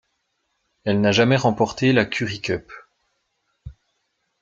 Elle 0.83 0.99
n'a 0.99 1.11
jamais 1.11 1.35
remporté 1.35 1.93
la 1.93 2.05
Currie 2.05 2.41
Cup. 2.41 2.71